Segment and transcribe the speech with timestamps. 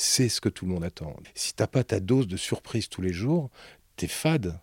[0.00, 1.14] c'est ce que tout le monde attend.
[1.34, 3.50] Si t'as pas ta dose de surprise tous les jours,
[3.96, 4.58] t'es fade.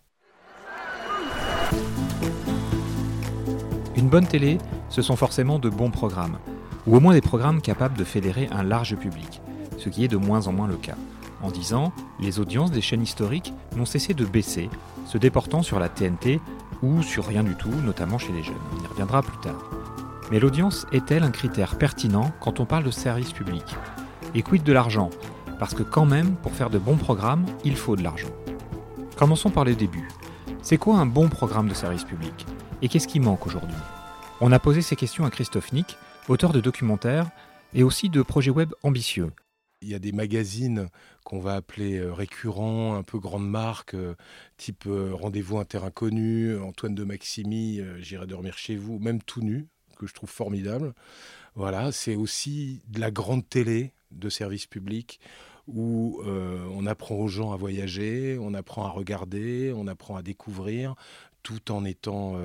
[3.96, 4.58] Une bonne télé,
[4.90, 6.40] ce sont forcément de bons programmes,
[6.88, 9.42] ou au moins des programmes capables de fédérer un large public,
[9.78, 10.98] ce qui est de moins en moins le cas.
[11.44, 14.72] En 10 ans, les audiences des chaînes historiques n'ont cessé de baisser,
[15.06, 16.40] se déportant sur la TNT
[16.82, 18.56] ou sur rien du tout, notamment chez les jeunes.
[18.76, 19.70] On y reviendra plus tard.
[20.32, 23.64] Mais l'audience est-elle un critère pertinent quand on parle de service public?
[24.36, 25.10] Et quid de l'argent?
[25.60, 28.30] Parce que quand même, pour faire de bons programmes, il faut de l'argent.
[29.18, 30.08] Commençons par le début.
[30.62, 32.46] C'est quoi un bon programme de service public?
[32.84, 33.76] Et qu'est-ce qui manque aujourd'hui?
[34.40, 35.98] On a posé ces questions à Christophe Nick,
[36.28, 37.32] auteur de documentaires
[37.74, 39.32] et aussi de projets web ambitieux.
[39.82, 40.90] Il y a des magazines
[41.24, 44.16] qu'on va appeler euh, récurrents, un peu grandes marques, euh,
[44.58, 49.68] type euh, Rendez-vous Interinconnu, Antoine de Maximi, J'irai dormir chez vous, même tout nu,
[49.98, 50.94] que je trouve formidable.
[51.56, 55.20] Voilà, c'est aussi de la grande télé de service public
[55.68, 60.96] où on apprend aux gens à voyager, on apprend à regarder, on apprend à découvrir,
[61.44, 62.40] tout en étant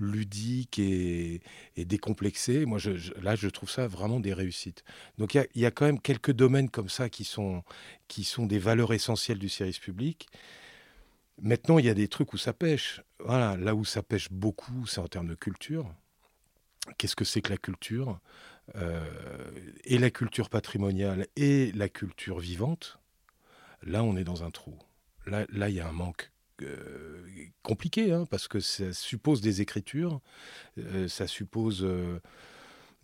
[0.00, 1.40] ludique et,
[1.76, 2.66] décomplexé.
[2.66, 2.78] Moi,
[3.22, 4.82] là, je trouve ça vraiment des réussites.
[5.18, 7.62] Donc, il y, a quand même quelques domaines comme ça qui sont,
[8.08, 10.28] qui sont des valeurs essentielles du service public.
[11.40, 13.02] Maintenant, il y a des trucs où ça pêche.
[13.20, 15.86] Voilà, là où ça pêche beaucoup, c'est en termes de culture.
[16.98, 18.08] Qu'est-ce que c'est que la culture?
[18.10, 18.59] euh,
[19.84, 22.98] Et la culture patrimoniale et la culture vivante.
[23.82, 24.78] Là, on est dans un trou.
[25.26, 26.30] Là, là, il y a un manque
[26.62, 27.22] euh,
[27.62, 30.20] compliqué, hein, parce que ça suppose des écritures,
[30.78, 32.20] euh, ça suppose euh,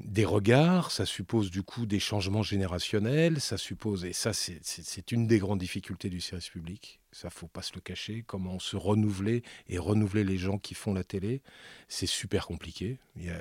[0.01, 5.27] des regards, ça suppose du coup des changements générationnels, ça suppose, et ça c'est une
[5.27, 9.43] des grandes difficultés du service public, ça faut pas se le cacher, comment se renouveler
[9.69, 11.41] et renouveler les gens qui font la télé,
[11.89, 13.33] c'est super compliqué, il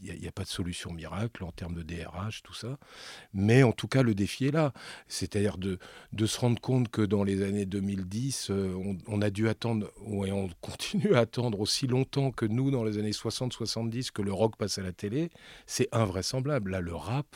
[0.00, 2.78] n'y a, pas de solution miracle en termes de DRH, tout ça,
[3.34, 4.72] mais en tout cas le défi est là,
[5.08, 5.78] c'est-à-dire de,
[6.24, 9.92] se rendre compte que dans les années 2010, euh, on, a dû attendre,
[10.24, 14.32] et on continue à attendre aussi longtemps que nous dans les années 60-70 que le
[14.32, 15.30] rock passe à la télé,
[15.66, 17.26] c'est invraisemblable, là le rap,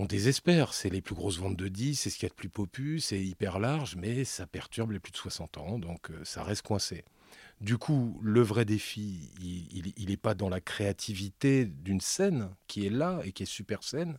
[0.00, 0.72] on désespère.
[0.72, 3.04] C'est les plus grosses ventes de 10, c'est ce qu'il y a de plus popus,
[3.06, 6.62] c'est hyper large, mais ça perturbe les plus de 60 ans, donc euh, ça reste
[6.62, 7.04] coincé.
[7.60, 12.90] Du coup, le vrai défi, il n'est pas dans la créativité d'une scène qui est
[12.90, 14.18] là et qui est super scène,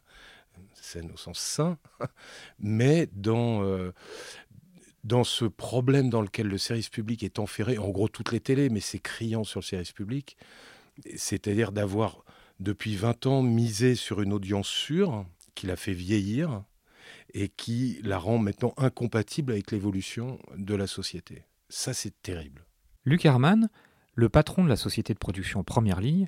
[0.76, 1.80] scène au sens sain,
[2.60, 3.92] mais dans, euh,
[5.04, 8.70] dans ce problème dans lequel le service public est enferré, en gros toutes les télés,
[8.70, 10.38] mais c'est criant sur le service public,
[11.16, 12.24] c'est-à-dire d'avoir
[12.60, 15.26] depuis 20 ans misé sur une audience sûre,
[15.56, 16.64] qui la fait vieillir
[17.34, 21.44] et qui la rend maintenant incompatible avec l'évolution de la société.
[21.70, 22.66] Ça, c'est terrible.
[23.06, 23.70] Luc Herman,
[24.16, 26.28] le patron de la société de production Première Ligne,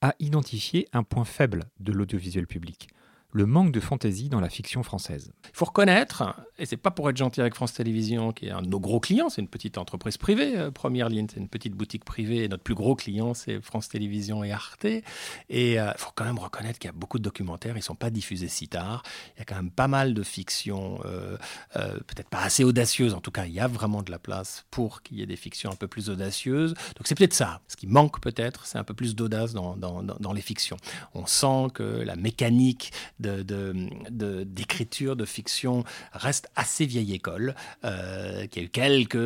[0.00, 2.88] a identifié un point faible de l'audiovisuel public
[3.32, 5.32] le manque de fantaisie dans la fiction française.
[5.44, 8.62] Il faut reconnaître, et c'est pas pour être gentil avec France Télévisions, qui est un
[8.62, 11.74] de nos gros clients, c'est une petite entreprise privée, euh, Première Ligne, c'est une petite
[11.74, 14.86] boutique privée, et notre plus gros client, c'est France Télévisions et Arte.
[14.86, 15.02] Et
[15.50, 18.10] il euh, faut quand même reconnaître qu'il y a beaucoup de documentaires, ils sont pas
[18.10, 19.02] diffusés si tard.
[19.36, 21.36] Il y a quand même pas mal de fictions, euh,
[21.74, 25.02] peut-être pas assez audacieuses, en tout cas, il y a vraiment de la place pour
[25.02, 26.72] qu'il y ait des fictions un peu plus audacieuses.
[26.96, 27.60] Donc c'est peut-être ça.
[27.68, 30.78] Ce qui manque peut-être, c'est un peu plus d'audace dans les fictions.
[31.12, 37.54] On sent que la mécanique d'écriture, de, fiction reste assez vieille école,
[37.84, 39.16] euh, qu'il y a eu quelques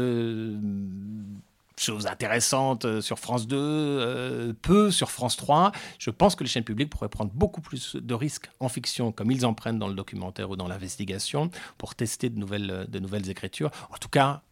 [1.79, 5.73] choses intéressantes euh, sur France 2, euh, peu sur France 3.
[5.99, 9.31] Je pense que les chaînes publiques pourraient prendre beaucoup plus de risques en fiction, comme
[9.31, 13.31] ils en prennent dans le documentaire ou dans l'investigation, pour tester de nouvelles, de nouvelles
[13.31, 13.71] écritures.
[13.91, 14.43] En tout cas,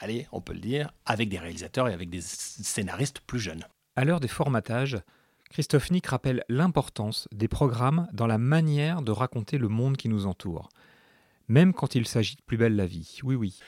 [0.00, 3.64] allez, on peut le dire, avec des réalisateurs et avec des scénaristes plus jeunes.
[3.96, 4.98] À l'heure des formatages,
[5.50, 10.26] Christophe Nick rappelle l'importance des programmes dans la manière de raconter le monde qui nous
[10.26, 10.68] entoure,
[11.48, 13.20] même quand il s'agit de plus belle la vie.
[13.22, 13.58] Oui, oui.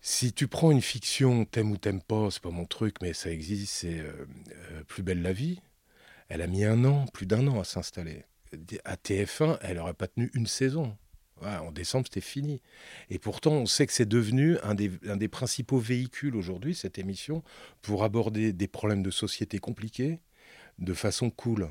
[0.00, 3.30] Si tu prends une fiction, t'aimes ou t'aimes pas, c'est pas mon truc, mais ça
[3.30, 4.26] existe, c'est euh,
[4.72, 5.60] euh, Plus belle la vie.
[6.28, 8.24] Elle a mis un an, plus d'un an à s'installer.
[8.84, 10.96] À TF1, elle n'aurait pas tenu une saison.
[11.40, 12.60] en décembre, c'était fini.
[13.08, 16.98] Et pourtant, on sait que c'est devenu un des, un des principaux véhicules aujourd'hui, cette
[16.98, 17.42] émission,
[17.80, 20.20] pour aborder des problèmes de société compliqués
[20.78, 21.68] de façon cool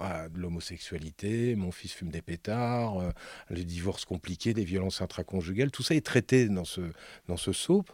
[0.00, 3.10] de l'homosexualité, mon fils fume des pétards, euh,
[3.50, 6.80] les divorces compliqués, des violences intraconjugales, tout ça est traité dans ce,
[7.28, 7.90] dans ce soap.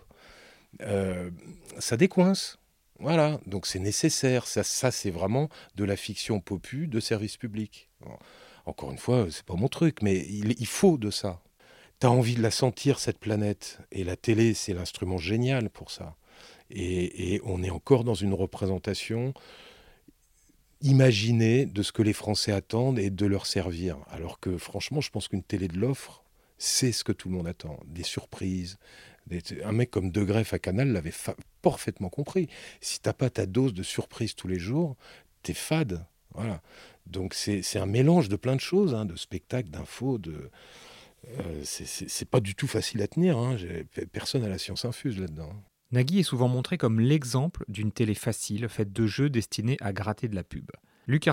[0.82, 1.30] Euh,
[1.78, 2.58] ça décoince.
[2.98, 4.46] Voilà, donc c'est nécessaire.
[4.46, 7.88] Ça, ça c'est vraiment de la fiction popu de service public.
[8.66, 11.40] Encore une fois, c'est pas mon truc, mais il, faut de ça.
[12.00, 13.78] Tu as envie de la sentir, cette planète.
[13.90, 16.14] Et la télé, c'est l'instrument génial pour ça.
[16.70, 19.32] Et, on est encore dans une représentation
[20.80, 23.98] imaginer de ce que les Français attendent et de leur servir.
[24.08, 26.24] Alors que franchement, je pense qu'une télé de l'offre,
[26.58, 27.80] c'est ce que tout le monde attend.
[27.86, 28.78] Des surprises.
[29.64, 31.12] Un mec comme De Greff à Canal l'avait
[31.62, 32.48] parfaitement compris.
[32.80, 34.96] Si t'as pas ta dose de surprise tous les jours,
[35.42, 36.04] t'es fade.
[36.34, 36.62] Voilà.
[37.06, 40.50] Donc c'est un mélange de plein de choses, hein, de spectacles, d'infos, de...
[41.38, 43.36] Euh, c'est pas du tout facile à tenir.
[43.36, 43.56] Hein.
[44.12, 45.52] Personne n'a la science infuse là-dedans.
[45.92, 50.28] Nagui est souvent montré comme l'exemple d'une télé facile faite de jeux destinés à gratter
[50.28, 50.70] de la pub.
[51.08, 51.26] Luc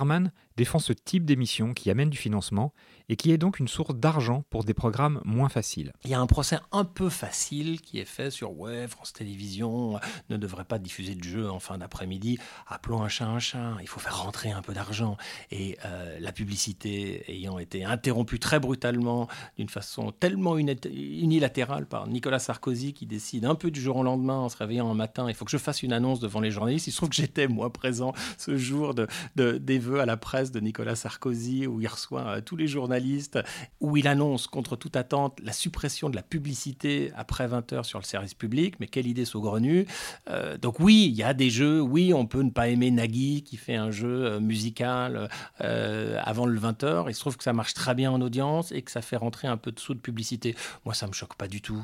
[0.57, 2.73] défend ce type d'émission qui amène du financement
[3.09, 5.93] et qui est donc une source d'argent pour des programmes moins faciles.
[6.03, 9.99] Il y a un procès un peu facile qui est fait sur ouais, France Télévisions
[10.29, 12.39] ne devrait pas diffuser de jeux en fin d'après-midi.
[12.67, 15.17] Appelons un chat un chat, il faut faire rentrer un peu d'argent.
[15.51, 19.27] Et euh, la publicité ayant été interrompue très brutalement,
[19.57, 24.37] d'une façon tellement unilatérale par Nicolas Sarkozy qui décide un peu du jour au lendemain
[24.37, 26.87] en se réveillant un matin, il faut que je fasse une annonce devant les journalistes.
[26.87, 30.46] Il se trouve que j'étais moi présent ce jour de, des vœux à la presse
[30.51, 33.39] de Nicolas Sarkozy où il reçoit euh, tous les journalistes,
[33.79, 37.99] où il annonce contre toute attente la suppression de la publicité après 20 heures sur
[37.99, 38.75] le service public.
[38.79, 39.85] Mais quelle idée saugrenue.
[40.29, 43.43] Euh, donc oui, il y a des jeux, oui, on peut ne pas aimer Nagui
[43.43, 45.29] qui fait un jeu euh, musical
[45.59, 47.09] avant le 20 heures.
[47.09, 49.47] Il se trouve que ça marche très bien en audience et que ça fait rentrer
[49.47, 50.55] un peu de sous de publicité.
[50.85, 51.83] Moi, ça me choque pas du tout.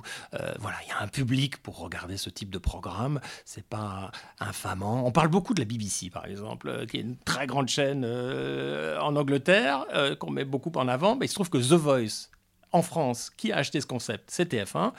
[0.60, 3.20] voilà, il y a un public pour regarder ce type de programme.
[3.46, 5.06] C'est pas infamant.
[5.06, 8.06] On parle beaucoup de la BBC, par exemple, qui est une très grande chaîne
[8.54, 11.74] euh, en Angleterre, euh, qu'on met beaucoup en avant, mais il se trouve que The
[11.74, 12.30] Voice,
[12.72, 14.94] en France, qui a acheté ce concept, c'est TF1.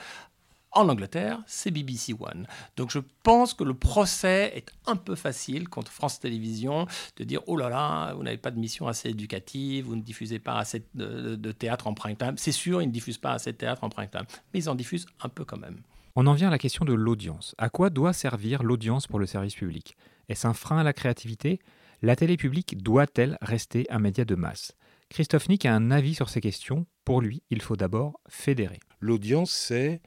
[0.71, 2.47] En Angleterre, c'est BBC One.
[2.75, 6.85] Donc je pense que le procès est un peu facile contre France Télévisions
[7.15, 10.37] de dire oh là là, vous n'avez pas de mission assez éducative, vous ne diffusez
[10.37, 12.33] pas assez de, de théâtre en prime time.
[12.35, 14.75] C'est sûr, ils ne diffusent pas assez de théâtre en prime time, mais ils en
[14.75, 15.81] diffusent un peu quand même.
[16.17, 17.55] On en vient à la question de l'audience.
[17.57, 19.97] À quoi doit servir l'audience pour le service public?
[20.29, 21.59] Est-ce un frein à la créativité?
[22.01, 24.73] La télé publique doit-elle rester un média de masse?
[25.09, 26.85] Christophe Nick a un avis sur ces questions.
[27.03, 28.79] Pour lui, il faut d'abord fédérer.
[28.99, 30.01] L'audience, c'est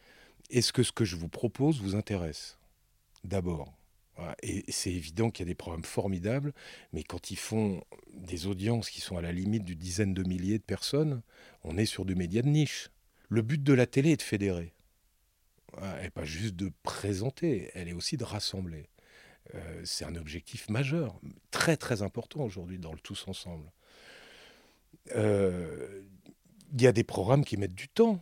[0.50, 2.58] est-ce que ce que je vous propose vous intéresse?
[3.24, 3.74] D'abord.
[4.42, 6.52] Et c'est évident qu'il y a des programmes formidables,
[6.92, 10.58] mais quand ils font des audiences qui sont à la limite d'une dizaine de milliers
[10.58, 11.22] de personnes,
[11.62, 12.90] on est sur du média de niche.
[13.28, 14.74] Le but de la télé est de fédérer.
[16.02, 18.88] Et pas juste de présenter, elle est aussi de rassembler.
[19.54, 23.70] Euh, c'est un objectif majeur, très très important aujourd'hui dans le tous ensemble.
[25.14, 26.02] Euh,
[26.72, 28.20] il y a des programmes qui mettent du temps.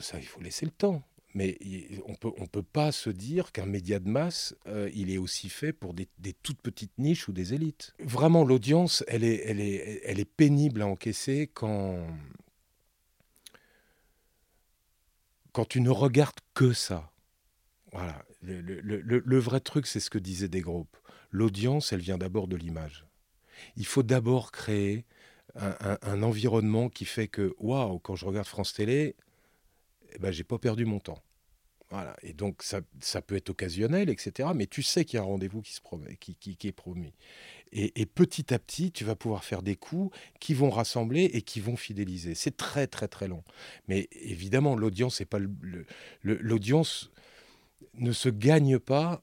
[0.00, 1.02] Ça, il faut laisser le temps.
[1.34, 1.58] Mais
[2.06, 5.48] on peut, ne peut pas se dire qu'un média de masse, euh, il est aussi
[5.48, 6.08] fait pour des,
[6.44, 7.92] toutes petites niches ou des élites.
[7.98, 12.06] Vraiment, l'audience, elle est, elle, est, elle est pénible à encaisser quand,
[15.52, 17.10] quand tu ne regardes que ça.
[17.94, 18.24] Voilà.
[18.42, 20.96] Le, vrai truc, c'est ce que disaient des groupes.
[21.30, 23.06] L'audience, elle vient d'abord de l'image.
[23.76, 25.04] Il faut d'abord créer
[25.54, 29.14] un, environnement qui fait que, waouh, quand je regarde France Télé,
[30.12, 31.22] eh ben, j'ai pas perdu mon temps.
[31.90, 32.16] Voilà.
[32.22, 34.48] Et donc, ça, ça, peut être occasionnel, etc.
[34.56, 37.14] Mais tu sais qu'il y a un rendez-vous qui, se promet, qui, est promis.
[37.70, 41.42] Et, et, petit à petit, tu vas pouvoir faire des coups qui vont rassembler et
[41.42, 42.34] qui vont fidéliser.
[42.34, 43.44] C'est très, très, très long.
[43.86, 45.38] Mais évidemment, l'audience, c'est pas
[46.24, 47.12] l'audience
[47.98, 49.22] ne se gagne pas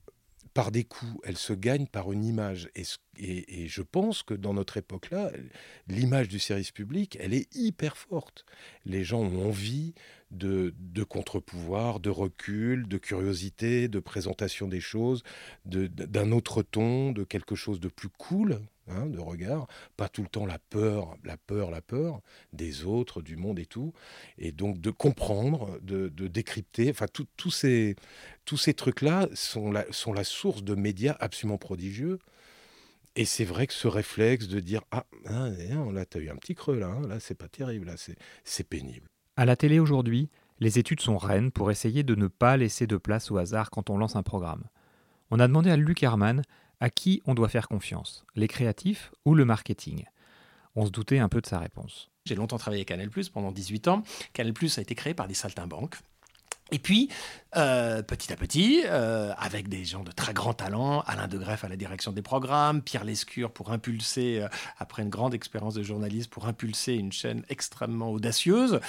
[0.53, 2.69] par des coups, elle se gagne par une image.
[2.75, 5.31] Et, je pense que dans notre époque-là,
[5.87, 8.45] l'image du service public, elle est hyper forte.
[8.85, 9.93] Les gens ont envie
[10.31, 15.23] de, de contre-pouvoir, de recul, de curiosité, de présentation des choses,
[15.65, 18.59] d'un autre ton, de quelque chose de plus cool,
[18.95, 19.67] hein, de regard,
[19.97, 22.21] pas tout le temps la peur, la peur, la peur
[22.53, 23.93] des autres, du monde et tout,
[24.37, 27.05] et donc de comprendre, de, décrypter, enfin
[27.37, 27.95] tous ces,
[28.57, 32.19] ces trucs-là sont la, sont la source de médias absolument prodigieux.
[33.15, 35.49] Et c'est vrai que ce réflexe de dire Ah, ah
[35.91, 37.95] là, tu as eu un petit creux, là, hein, là, c'est pas terrible, là,
[38.43, 39.07] c'est pénible.
[39.35, 40.29] À la télé aujourd'hui,
[40.59, 43.89] les études sont reines pour essayer de ne pas laisser de place au hasard quand
[43.89, 44.63] on lance un programme.
[45.31, 46.43] On a demandé à Luc Herman
[46.81, 50.03] à qui on doit faire confiance, les créatifs ou le marketing?
[50.75, 52.09] On se doutait un peu de sa réponse.
[52.25, 54.03] J'ai longtemps travaillé à Canal+, pendant 18 ans.
[54.33, 55.95] Canal+, a été créé par des saltimbanques.
[56.71, 57.09] Et puis,
[57.57, 61.65] euh, petit à petit, euh, avec des gens de très grand talent, Alain de Greff
[61.65, 64.47] à la direction des programmes, Pierre Lescure pour impulser, euh,
[64.79, 68.79] après une grande expérience de journaliste, pour impulser une chaîne extrêmement audacieuse.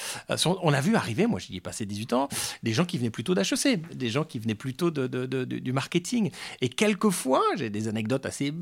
[0.47, 2.28] on a vu arriver, moi j'y ai passé 18 ans,
[2.62, 5.09] des gens qui venaient plutôt d'HEC, des gens qui venaient plutôt de,
[5.45, 6.31] du marketing.
[6.61, 8.54] Et quelquefois, j'ai des anecdotes assez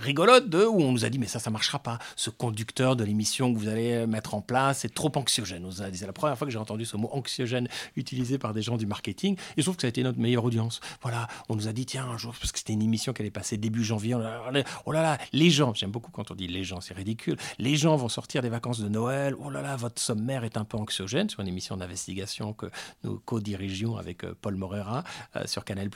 [0.00, 1.98] rigolotes de, où on nous a dit, mais ça, ça marchera pas.
[2.16, 5.68] Ce conducteur de l'émission que vous allez mettre en place, c'est trop anxiogène.
[5.70, 8.86] C'est la première fois que j'ai entendu ce mot anxiogène utilisé par des gens du
[8.86, 9.33] marketing.
[9.56, 10.80] Et je trouve que ça a été notre meilleure audience.
[11.02, 13.30] Voilà, on nous a dit, tiens, un jour, parce que c'était une émission qui allait
[13.30, 16.80] passer début janvier, oh là là, les gens, j'aime beaucoup quand on dit les gens,
[16.80, 20.44] c'est ridicule, les gens vont sortir des vacances de Noël, oh là là, votre sommaire
[20.44, 22.66] est un peu anxiogène, sur une émission d'investigation que
[23.02, 25.04] nous co-dirigeons avec euh, Paul Morera
[25.36, 25.90] euh, sur Canal+.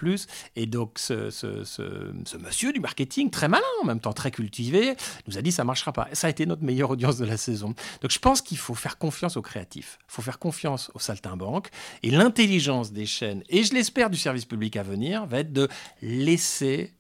[0.57, 4.95] Et donc, ce, ce, monsieur du marketing, très malin, en même temps très cultivé,
[5.26, 6.09] nous a dit, ça marchera pas.
[6.12, 7.75] Ça a été notre meilleure audience de la saison.
[8.00, 11.68] Donc, je pense qu'il faut faire confiance aux créatifs, il faut faire confiance aux saltimbanques,
[12.02, 13.07] et l'intelligence des
[13.49, 15.68] et je l'espère du service public à venir, va être de
[16.02, 16.94] laisser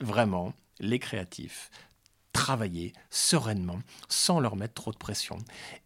[0.00, 1.70] vraiment les créatifs
[2.32, 5.38] travailler sereinement, sans leur mettre trop de pression.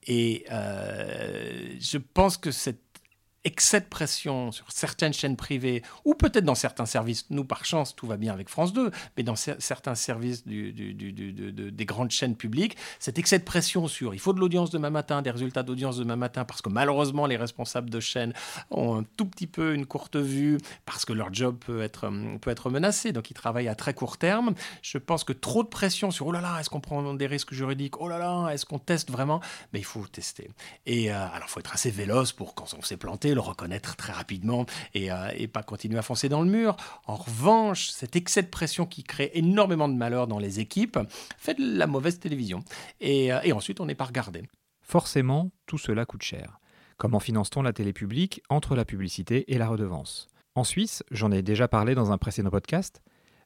[0.07, 2.84] Et euh, je pense que cette
[3.45, 7.95] excès de pression sur certaines chaînes privées, ou peut-être dans certains services, nous par chance
[7.95, 13.19] tout va bien avec France 2, mais dans certains services des grandes chaînes publiques, cet
[13.19, 16.45] excès de pression sur il faut de l'audience demain matin, des résultats d'audience demain matin,
[16.45, 18.33] parce que malheureusement les responsables de chaînes
[18.71, 22.11] ont un tout petit peu une courte vue, parce que leur job peut être,
[22.41, 24.55] peut être menacé, donc ils travaillent à très court terme.
[24.83, 27.53] Je pense que trop de pression sur oh là là, est-ce qu'on prend des risques
[27.53, 29.41] juridiques, oh là là, est-ce qu'on teste vraiment?
[29.73, 30.51] Mais il faut tester.
[30.87, 33.97] Et euh, alors il faut être assez véloce pour quand on s'est planté, le reconnaître
[33.97, 36.77] très rapidement euh, et, pas continuer à foncer dans le mur.
[37.07, 40.99] En revanche, cet excès de pression qui crée énormément de malheur dans les équipes
[41.39, 42.65] fait de la mauvaise télévision.
[43.01, 44.43] Et, euh, et ensuite, on n'est pas regardé.
[44.83, 46.59] Forcément, tout cela coûte cher.
[46.97, 50.29] Comment finance-t-on la télé publique entre la publicité et la redevance?
[50.55, 53.03] En Suisse, j'en ai déjà parlé dans un précédent podcast,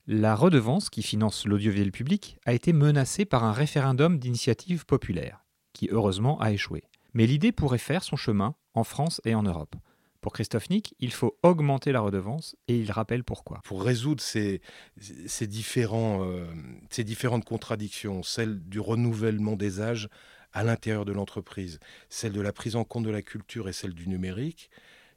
[0.06, 5.88] la redevance qui finance l'audiovisuel public a été menacée par un référendum d'initiative populaire, qui
[5.92, 6.84] heureusement a échoué.
[7.14, 9.74] Mais l'idée pourrait faire son chemin en France et en Europe.
[10.20, 13.60] Pour Christophe Nick, il faut augmenter la redevance et il rappelle pourquoi.
[13.64, 14.60] Pour résoudre ces,
[14.98, 16.46] euh,
[16.90, 20.08] ces différentes contradictions, celle du renouvellement des âges
[20.52, 23.94] à l'intérieur de l'entreprise, celle de la prise en compte de la culture et celle
[23.94, 24.70] du numérique,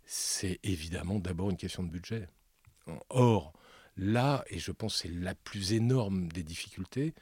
[0.06, 2.28] c'est évidemment d'abord une question de budget.
[3.10, 3.54] Or,
[3.98, 7.14] là, et je pense c'est la plus énorme des difficultés,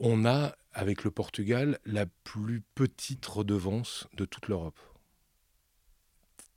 [0.00, 4.78] on a, avec le Portugal, la plus petite redevance de toute l'Europe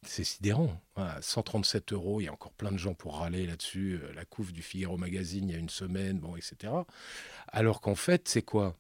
[0.08, 0.82] c'est sidérant.
[1.22, 4.00] 137 euros, il y a encore plein de gens pour râler là-dessus.
[4.02, 6.74] Euh, la couve du Figaro Magazine il y a une semaine, bon, etc.
[7.48, 8.78] Alors qu'en fait, c'est quoi?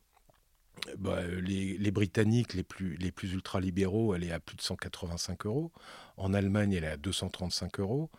[0.97, 5.71] Bah, les, Britanniques les plus, les plus ultra-libéraux, elle est à plus de 185 euros.
[6.17, 8.09] En Allemagne, elle est à 235 euros.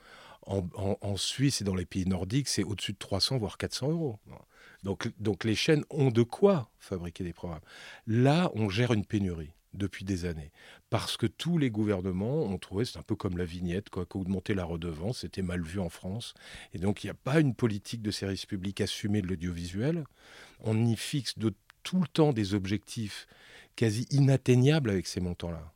[0.42, 4.18] En, Suisse et dans les pays nordiques, c'est au-dessus de 300, voire 400 euros.
[4.82, 7.60] Donc, donc les chaînes ont de quoi fabriquer des programmes.
[8.06, 10.52] Là, on gère une pénurie depuis des années.
[10.90, 14.54] Parce que tous les gouvernements ont trouvé, c'est un peu comme la vignette, quoi, qu'augmenter
[14.54, 16.34] la redevance, c'était mal vu en France.
[16.72, 20.04] Et donc, il n'y a pas une politique de service public assumée de l'audiovisuel.
[20.60, 21.52] On y fixe de
[21.82, 23.26] tout le temps des objectifs
[23.76, 25.72] quasi inatteignables avec ces montants-là.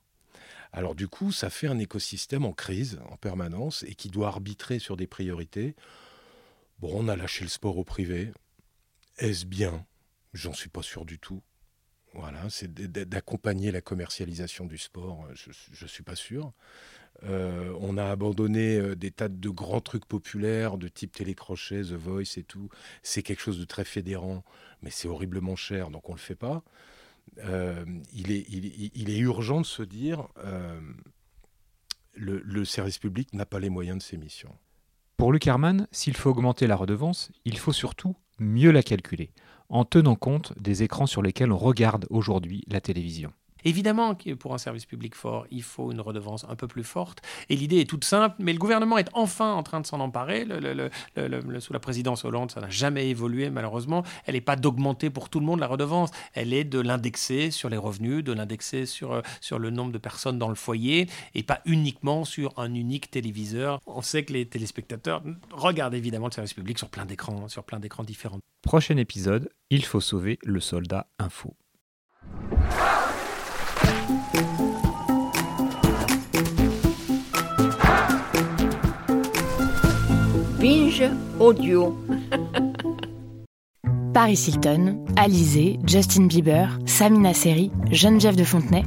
[0.73, 4.79] Alors du coup, ça fait un écosystème en crise en permanence et qui doit arbitrer
[4.79, 5.75] sur des priorités.
[6.79, 8.33] Bon, on a lâché le sport au privé.
[9.19, 9.85] Est-ce bien?
[10.33, 11.43] J'en suis pas sûr du tout.
[12.15, 16.53] Voilà, c'est d'accompagner la commercialisation du sport, je ne suis pas sûr.
[17.25, 21.93] Euh, on a abandonné euh, des tas de grands trucs populaires de type télécrochet, The
[21.93, 22.69] Voice et tout.
[23.03, 24.43] C'est quelque chose de très fédérant,
[24.83, 26.65] mais c'est horriblement cher, donc on ne le fait pas.
[27.39, 30.29] Il, est, il, est, urgent de se dire
[32.15, 34.55] le, le service public n'a pas les moyens de ses missions.
[35.17, 35.49] Pour Luc
[35.93, 39.33] s'il faut augmenter la redevance, il faut surtout mieux la calculer,
[39.69, 43.33] en tenant compte des écrans sur lesquels on regarde aujourd'hui la télévision.
[43.65, 47.23] Évidemment pour un service public fort, il faut une redevance un peu plus forte.
[47.49, 50.47] Et l'idée est toute simple, mais le gouvernement est enfin en train de s'en emparer.
[51.61, 54.05] sous la présidence Hollande, ça n'a jamais évolué malheureusement.
[54.27, 56.11] Elle n'est pas d'augmenter pour tout le monde la redevance.
[56.35, 59.99] Elle est de l'indexer sur les revenus, de l'indexer sur, euh, sur le nombre de
[59.99, 63.81] personnes dans le foyer et pas uniquement sur un unique téléviseur.
[63.87, 67.07] On sait que les téléspectateurs regardent évidemment le service public sur plein
[67.49, 68.39] sur plein d'écrans différents.
[68.63, 71.55] Prochain épisode, il faut sauver le soldat info.
[81.39, 81.97] Audio.
[84.13, 88.83] Paris Hilton, Alizé, Justin Bieber, Samina Seri, Geneviève de Fontenay.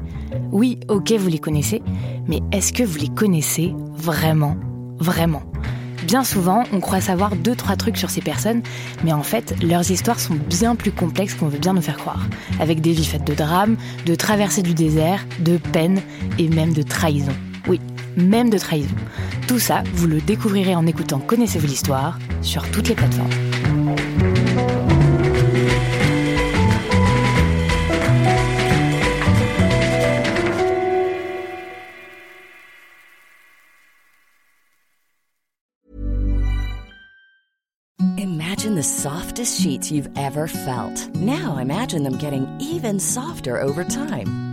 [0.52, 1.82] Oui, ok, vous les connaissez,
[2.28, 4.58] mais est-ce que vous les connaissez vraiment
[5.00, 5.44] Vraiment?
[6.06, 8.62] Bien souvent, on croit savoir deux, trois trucs sur ces personnes,
[9.06, 12.28] mais en fait, leurs histoires sont bien plus complexes qu'on veut bien nous faire croire.
[12.60, 16.02] Avec des vies faites de drames, de traversées du désert, de peine
[16.38, 17.32] et même de trahison.
[18.18, 18.96] Même de trahison.
[19.48, 23.30] Tout ça, vous le découvrirez en écoutant Connaissez-vous l'histoire sur toutes les plateformes.
[38.18, 41.14] Imagine the softest sheets you've ever felt.
[41.16, 44.53] Now imagine them getting even softer over time.